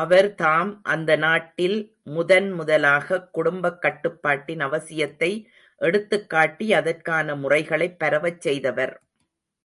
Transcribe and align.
அவர் 0.00 0.34
தாம் 0.34 0.82
அந்த 0.84 1.16
நாட்டில் 1.16 1.74
முதன் 2.10 2.52
முதலாகக் 2.52 3.28
குடும்பக் 3.32 3.82
கட்டுப்பாட்டின் 3.82 4.58
அவசியத்தை 4.58 5.32
எடுத்துக்காட்டி 5.80 6.72
அதற்கான 6.72 7.36
முறைகளைப் 7.36 7.98
பரவச் 7.98 8.40
செய்தவர். 8.40 8.94